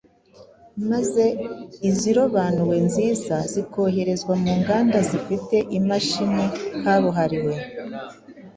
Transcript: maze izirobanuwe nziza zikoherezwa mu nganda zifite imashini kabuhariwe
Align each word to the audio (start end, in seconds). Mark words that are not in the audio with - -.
maze 0.89 1.25
izirobanuwe 1.89 2.77
nziza 2.87 3.35
zikoherezwa 3.53 4.33
mu 4.43 4.51
nganda 4.59 4.97
zifite 5.09 5.55
imashini 5.77 6.45
kabuhariwe 6.81 7.53